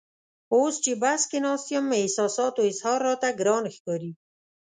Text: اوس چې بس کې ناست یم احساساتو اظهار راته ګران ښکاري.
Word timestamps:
اوس 0.55 0.75
چې 0.83 0.91
بس 1.01 1.21
کې 1.29 1.39
ناست 1.45 1.67
یم 1.73 1.85
احساساتو 2.01 2.61
اظهار 2.71 2.99
راته 3.07 3.29
ګران 3.39 3.63
ښکاري. 3.75 4.11